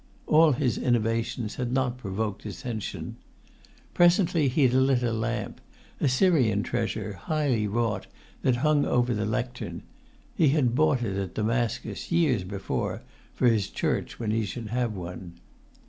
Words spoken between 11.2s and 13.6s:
Damascus, years before, for